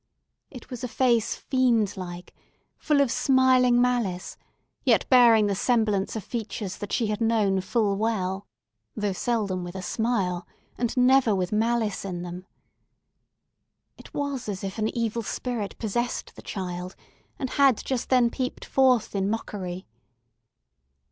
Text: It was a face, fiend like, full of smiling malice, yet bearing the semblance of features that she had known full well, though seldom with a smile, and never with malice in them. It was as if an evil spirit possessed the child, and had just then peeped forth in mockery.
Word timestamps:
It 0.49 0.71
was 0.71 0.83
a 0.83 0.87
face, 0.87 1.35
fiend 1.35 1.95
like, 1.95 2.33
full 2.79 3.01
of 3.01 3.11
smiling 3.11 3.79
malice, 3.79 4.35
yet 4.83 5.07
bearing 5.09 5.45
the 5.45 5.53
semblance 5.53 6.15
of 6.15 6.23
features 6.23 6.77
that 6.79 6.91
she 6.91 7.05
had 7.05 7.21
known 7.21 7.61
full 7.61 7.95
well, 7.95 8.47
though 8.95 9.13
seldom 9.13 9.63
with 9.63 9.75
a 9.75 9.83
smile, 9.83 10.47
and 10.75 10.97
never 10.97 11.35
with 11.35 11.51
malice 11.51 12.03
in 12.03 12.23
them. 12.23 12.47
It 13.95 14.11
was 14.11 14.49
as 14.49 14.63
if 14.63 14.79
an 14.79 14.87
evil 14.97 15.21
spirit 15.21 15.77
possessed 15.77 16.35
the 16.35 16.41
child, 16.41 16.95
and 17.37 17.51
had 17.51 17.77
just 17.85 18.09
then 18.09 18.31
peeped 18.31 18.65
forth 18.65 19.15
in 19.15 19.29
mockery. 19.29 19.85